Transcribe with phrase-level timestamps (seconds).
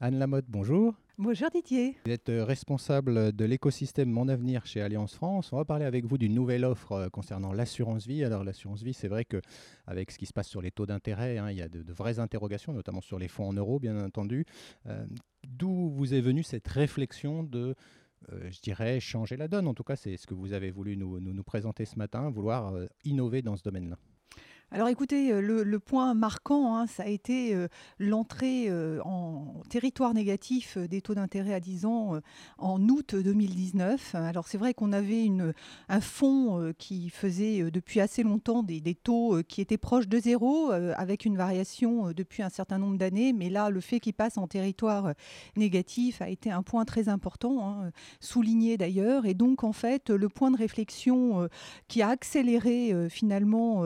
[0.00, 0.94] Anne Lamotte, bonjour.
[1.18, 1.96] Bonjour Didier.
[2.06, 5.52] Vous êtes euh, responsable de l'écosystème Mon Avenir chez Alliance France.
[5.52, 8.22] On va parler avec vous d'une nouvelle offre euh, concernant l'assurance vie.
[8.22, 9.40] Alors l'assurance vie, c'est vrai que
[9.88, 12.20] avec ce qui se passe sur les taux d'intérêt, hein, il y a de, vraies
[12.20, 14.46] interrogations, notamment sur les fonds en euros, bien entendu.
[14.86, 15.04] Euh,
[15.44, 17.74] d'où vous est venue cette réflexion de
[18.50, 19.66] je dirais, changer la donne?
[19.66, 22.74] En tout cas, c'est ce que vous avez voulu nous, nous, présenter ce matin, vouloir
[23.04, 23.96] innover dans ce domaine-là.
[24.70, 27.68] Alors écoutez, euh, le, point marquant, hein, ça a été euh,
[27.98, 32.20] l'entrée euh, en territoire négatif des taux d'intérêt à 10 ans
[32.58, 34.14] en août 2019.
[34.14, 35.26] Alors c'est vrai qu'on avait
[35.88, 41.24] un fonds qui faisait depuis assez longtemps des, taux qui étaient proches de zéro, avec
[41.24, 45.14] une variation depuis un certain nombre d'années, mais là le fait qu'il passe en territoire
[45.56, 47.90] négatif a été un point très important, hein,
[48.20, 51.48] souligné d'ailleurs, et donc en fait le point de réflexion
[51.88, 53.84] qui a accéléré finalement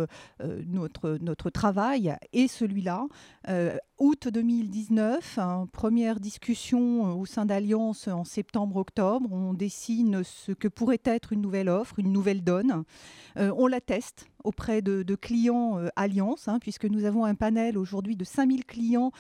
[0.72, 3.06] notre, travail est celui-là.
[3.48, 5.38] Euh, août 2019,
[5.72, 9.28] première discussion euh, au sein d'Alliance en septembre-octobre.
[9.32, 12.84] On dessine ce que pourrait être une nouvelle offre, une nouvelle donne.
[13.36, 17.76] Euh, on la teste auprès de, clients euh, Alliance, hein, puisque nous avons un panel
[17.76, 19.12] aujourd'hui de 5000 clients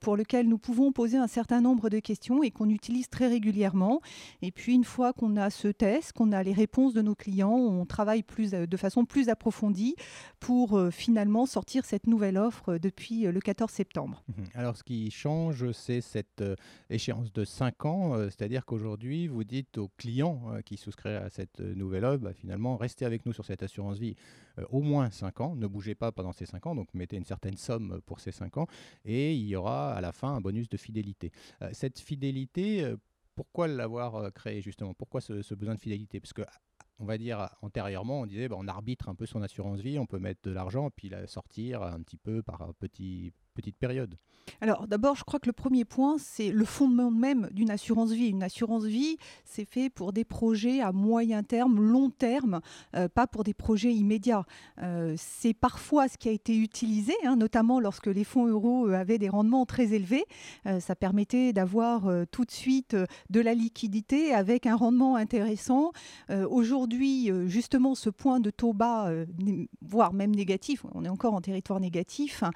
[0.00, 4.00] pour lequel nous pouvons poser un certain nombre de questions et qu'on utilise très régulièrement.
[4.42, 7.54] Et puis une fois qu'on a ce test, qu'on a les réponses de nos clients,
[7.54, 9.94] on travaille plus, de façon plus approfondie
[10.38, 14.22] pour finalement sortir cette nouvelle offre depuis le 14 septembre.
[14.28, 14.44] Mhm.
[14.54, 16.56] Alors ce qui change, c'est cette euh,
[16.88, 21.30] échéance de 5 ans, euh, c'est-à-dire qu'aujourd'hui, vous dites aux clients euh, qui souscrivent à
[21.30, 24.16] cette nouvelle offre, bah, finalement, restez avec nous sur cette assurance vie
[24.70, 27.56] au moins 5 ans, ne bougez pas pendant ces 5 ans, donc mettez une certaine
[27.56, 28.66] somme pour ces 5 ans,
[29.04, 31.32] et il y aura à la fin un bonus de fidélité.
[31.72, 32.94] cette fidélité,
[33.34, 34.94] pourquoi l'avoir créée justement?
[34.94, 36.20] Pourquoi ce, besoin de fidélité?
[36.20, 36.42] Parce que
[37.00, 40.04] on va dire, antérieurement, on disait, bah, on arbitre un peu son assurance vie, on
[40.04, 43.32] peut mettre de l'argent, puis la sortir un petit peu par petit,
[43.78, 44.16] période
[44.60, 48.28] Alors d'abord, je crois que le premier point, c'est le fondement même d'une assurance vie.
[48.28, 52.60] Une assurance vie, c'est fait pour des projets à moyen terme, long terme,
[52.96, 54.44] euh, pas pour des projets immédiats.
[54.82, 58.94] Euh, c'est parfois ce qui a été utilisé, hein, notamment lorsque les fonds euros euh,
[58.94, 60.24] avaient des rendements très élevés.
[60.80, 62.96] ça permettait d'avoir tout de suite
[63.30, 65.92] de la liquidité avec un rendement intéressant.
[66.48, 69.10] Aujourd'hui, justement, ce point de taux bas,
[69.80, 72.50] voire même négatif, on est encore en territoire négatif, hein,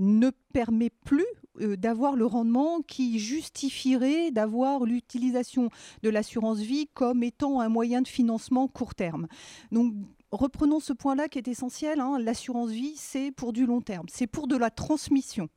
[0.00, 1.26] ne permet plus
[1.60, 5.70] euh, d'avoir le rendement qui justifierait d'avoir l'utilisation
[6.02, 9.26] de l'assurance vie comme étant un moyen de financement court terme.
[9.72, 9.94] Donc
[10.32, 12.00] reprenons ce point-là qui est essentiel.
[12.00, 12.18] Hein.
[12.18, 15.48] L'assurance vie, c'est pour du long terme, c'est pour de la transmission.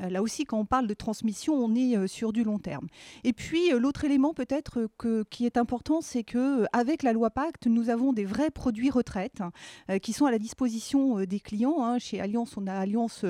[0.00, 2.86] Euh, là aussi, quand on parle de transmission, on est euh, sur du long terme.
[3.24, 4.88] Et puis, euh, l'autre élément peut-être
[5.30, 9.40] qui est important, c'est que avec la loi Pacte, nous avons des vrais produits retraite
[9.40, 11.82] hein, qui sont à la disposition des clients.
[11.82, 11.98] Hein.
[11.98, 13.24] Chez Alliance, on a Alliance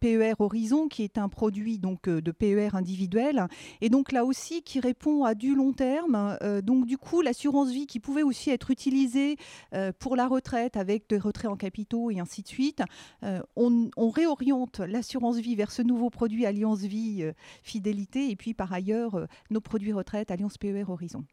[0.00, 3.46] PER Horizon, qui est un produit donc de PER individuel,
[3.80, 6.36] et donc là aussi qui répond à du long terme.
[6.62, 9.36] donc du coup, l'assurance vie qui pouvait aussi être utilisée
[9.98, 12.82] pour la retraite avec des retraits en capitaux et ainsi de suite,
[13.56, 18.54] on, on réoriente l'assurance vie vers ce nouveau produit Alliance Vie euh, Fidélité et puis
[18.54, 21.24] par ailleurs euh, nos produits retraite Alliance PER Horizon.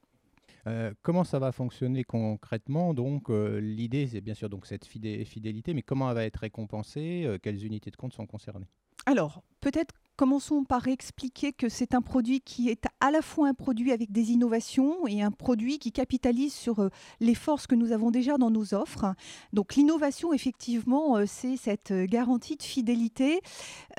[0.67, 2.95] Euh, comment ça va fonctionner concrètement?
[2.95, 7.37] Donc, l'idée, c'est bien sûr donc cette fidélité, mais comment elle va être récompensée?
[7.43, 8.65] Quelles unités de compte sont concernées?
[9.05, 13.53] Alors, peut-être Commençons par expliquer que c'est un produit qui est à la fois un
[13.53, 16.89] produit avec des innovations et un produit qui capitalise sur euh,
[17.19, 19.13] les forces que nous avons déjà dans nos offres.
[19.51, 23.41] Donc l'innovation, effectivement, euh, c'est cette garantie de fidélité.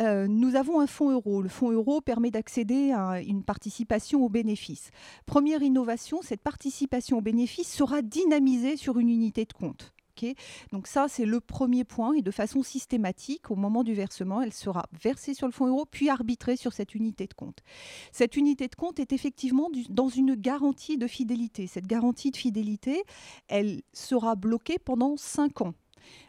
[0.00, 1.43] Euh, nous avons un fonds euro.
[1.43, 4.91] Le fonds euro permet d'accéder à une participation aux bénéfices.
[5.27, 9.93] Première innovation, cette participation aux bénéfices sera dynamisée sur une unité de compte.
[10.72, 12.15] Donc ça, c'est le premier point.
[12.15, 15.84] Et de façon systématique, au moment du versement, elle sera versée sur le fonds euro,
[15.84, 17.60] puis arbitrée sur cette unité de compte.
[18.12, 21.66] Cette unité de compte est effectivement dans une garantie de fidélité.
[21.66, 23.03] Cette garantie de fidélité,
[23.49, 25.75] elle sera bloquée pendant 5 ans.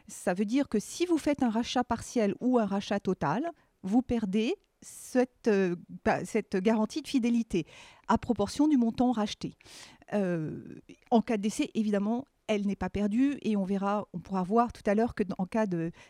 [0.08, 3.52] Ça veut dire que si vous faites un rachat partiel ou un rachat total,
[3.84, 5.76] vous perdez cette, euh,
[6.06, 6.20] bah,
[6.56, 7.66] garantie de fidélité
[8.08, 9.56] à proportion du montant racheté.
[10.14, 10.80] Euh,
[11.12, 14.74] en cas de décès, évidemment, elle n'est pas perdue et on verra, on pourra voir
[14.74, 15.66] tout à l'heure que en cas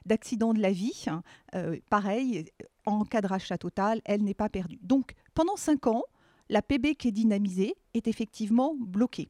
[0.06, 1.24] d'accident de, la vie, hein,
[1.56, 2.46] euh, pareil,
[2.86, 4.80] en cas de rachat total, elle n'est pas perdue.
[4.82, 6.04] Donc pendant cinq ans,
[6.50, 9.30] la PB qui est dynamisée est effectivement bloquée.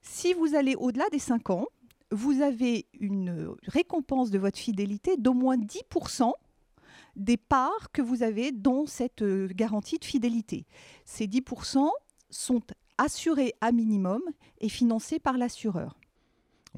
[0.00, 1.66] Si vous allez au-delà des cinq ans,
[2.10, 6.32] vous avez une récompense de votre fidélité d'au moins 10%
[7.16, 10.66] des parts que vous avez dans cette euh, garantie de fidélité.
[11.04, 11.88] Ces 10%
[12.30, 12.62] sont
[12.98, 14.22] assuré à minimum
[14.60, 15.97] et financé par l'assureur.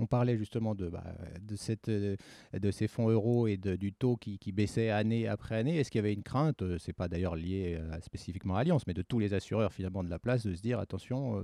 [0.00, 1.04] On parlait justement de, bah,
[1.42, 5.76] de, cette, de ces fonds euros et du taux qui, baissait année après année.
[5.76, 9.02] Est-ce qu'il y avait une crainte, c'est pas d'ailleurs lié spécifiquement à Alliance, mais de
[9.02, 11.42] tous les assureurs finalement de la place, de se dire attention,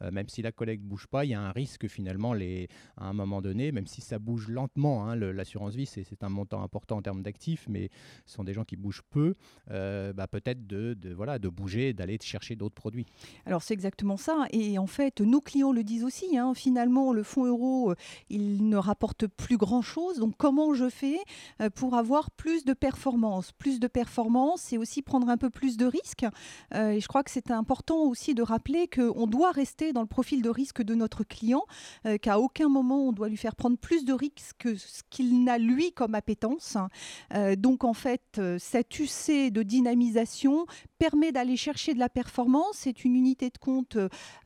[0.00, 3.40] même si la collecte bouge pas, il y a un risque finalement à un moment
[3.40, 7.22] donné, même si ça bouge lentement, hein, l'assurance vie c'est un montant important en termes
[7.22, 7.88] d'actifs, mais
[8.26, 9.34] ce sont des gens qui bougent peu,
[9.68, 13.06] bah, peut-être de, de, voilà, de bouger, d'aller chercher d'autres produits.
[13.46, 14.46] Alors c'est exactement ça.
[14.50, 16.36] Et en fait, nos clients le disent aussi.
[16.36, 16.54] Hein.
[16.54, 17.94] Finalement, le fonds euro, euh,
[18.28, 20.18] il ne rapporte plus grand-chose.
[20.18, 21.18] Donc comment je fais
[21.60, 23.52] euh, pour avoir plus de performance?
[23.52, 26.26] Plus de performance, c'est aussi prendre un peu plus de risques.
[26.74, 30.06] Euh, et je crois que c'est important aussi de rappeler qu'on doit rester dans le
[30.06, 31.64] profil de risque de notre client,
[32.20, 35.58] qu'à aucun moment on doit lui faire prendre plus de risques que ce qu'il n'a
[35.58, 36.76] lui comme appétence.
[37.58, 40.66] donc en fait, cette UC de dynamisation
[40.98, 42.74] permet d'aller chercher de la performance.
[42.74, 43.96] C'est une unité de compte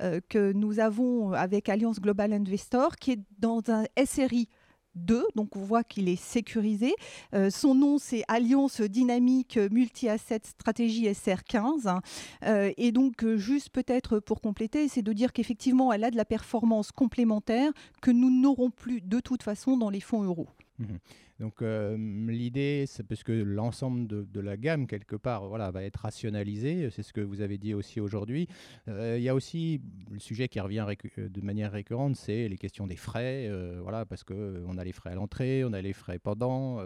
[0.01, 4.49] que nous avons avec Alliance Global Investor qui est dans un SRI
[4.97, 6.95] 2, donc on voit qu'il est sécurisé.
[7.35, 12.01] Euh, son nom, c'est Alliance Dynamique Multi-Asset Stratégie SR15.
[12.45, 16.25] Euh, et donc, juste peut-être pour compléter, c'est de dire qu'effectivement, elle a de la
[16.25, 20.49] performance complémentaire que nous n'aurons plus de toute façon dans les fonds euros.
[20.79, 20.97] Mmh
[21.39, 26.89] donc l'idée, c'est parce que l'ensemble de, la gamme, quelque part, voilà, va être rationalisé.
[26.89, 28.49] C'est ce que vous avez dit aussi aujourd'hui.
[28.87, 30.87] Il y a aussi le sujet qui revient
[31.19, 33.51] de manière récurrente, c'est les questions des frais.
[33.83, 36.81] voilà, parce qu'on a les frais à l'entrée, on a les frais pendant.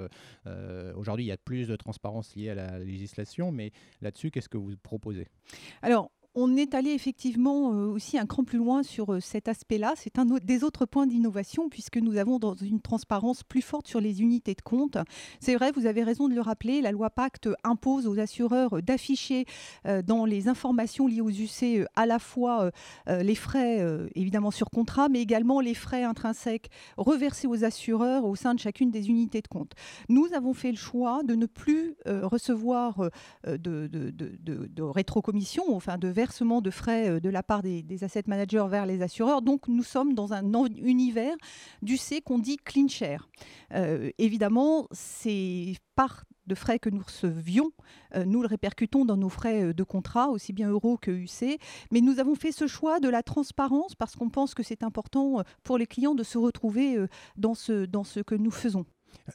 [0.96, 3.52] aujourd'hui, il y a plus de transparence liée à la législation.
[3.52, 3.70] Mais
[4.02, 5.28] là-dessus, qu'est-ce que vous proposez?
[5.80, 9.94] Alors, on est allé effectivement euh, aussi un cran plus loin sur euh, cet aspect-là.
[9.96, 14.00] C'est un des autres points d'innovation puisque nous avons dans une transparence plus forte sur
[14.00, 14.96] les unités de compte.
[15.40, 19.44] C'est vrai, vous avez raison de le rappeler, la loi Pacte impose aux assureurs d'afficher
[19.86, 22.70] euh, dans les informations liées aux UC à la fois
[23.06, 23.84] les frais
[24.14, 28.90] évidemment sur contrat, mais également les frais intrinsèques reversés aux assureurs au sein de chacune
[28.90, 29.72] des unités de compte.
[30.08, 33.10] Nous avons fait le choix de ne plus recevoir
[33.46, 38.24] de, de, de, rétrocommission, enfin de versement de frais euh, de la part des, asset
[38.26, 39.40] managers vers les assureurs.
[39.40, 40.44] Donc nous sommes dans un
[40.76, 41.34] univers
[41.80, 43.26] du C qu'on dit clean share.
[43.74, 47.70] Euh, évidemment, c'est part de frais que nous recevions,
[48.16, 51.58] euh, nous le répercutons dans nos frais de contrat, aussi bien euros que UC.
[51.90, 55.42] Mais nous avons fait ce choix de la transparence parce qu'on pense que c'est important
[55.62, 56.98] pour les clients de se retrouver
[57.36, 58.84] dans ce, dans ce que nous faisons.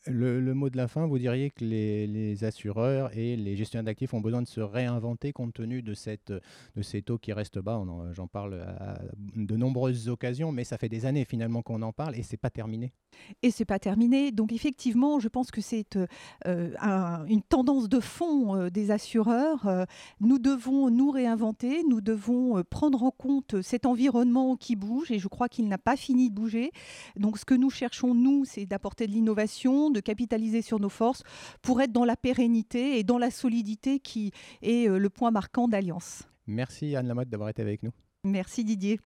[0.07, 4.21] Le, mot de la fin, vous diriez que les, assureurs et les gestionnaires d'actifs ont
[4.21, 6.33] besoin de se réinventer compte tenu de, cette,
[6.75, 7.81] de ces taux qui restent bas.
[8.11, 8.99] J'en parle à
[9.35, 12.49] de nombreuses occasions, mais ça fait des années finalement qu'on en parle et c'est pas
[12.49, 12.93] terminé.
[13.41, 14.31] Et c'est pas terminé.
[14.31, 15.97] Donc effectivement, je pense que c'est
[16.45, 19.67] euh, une tendance de fond euh, des assureurs.
[19.67, 19.85] Euh,
[20.19, 25.27] nous devons nous réinventer, nous devons prendre en compte cet environnement qui bouge et je
[25.27, 26.71] crois qu'il n'a pas fini de bouger.
[27.15, 31.23] Donc ce que nous cherchons, nous, c'est d'apporter de l'innovation de capitaliser sur nos forces
[31.61, 34.31] pour être dans la pérennité et dans la solidité qui
[34.61, 36.23] est euh, le point marquant d'Alliance.
[36.47, 37.91] Merci Anne Lamotte d'avoir été avec nous.
[38.23, 38.99] Merci Didier.